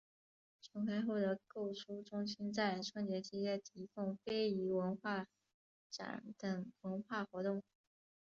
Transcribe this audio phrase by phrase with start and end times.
[0.63, 5.27] 重开后的购书中心在春节期间提供非遗文化
[5.91, 7.61] 展等文化活动。